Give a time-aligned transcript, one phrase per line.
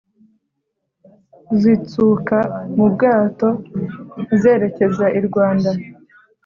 [1.61, 2.37] zitsuka
[2.75, 3.47] mubwato
[4.41, 5.71] zerekeza irwanda